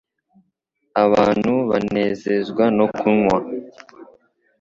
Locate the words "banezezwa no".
1.69-2.85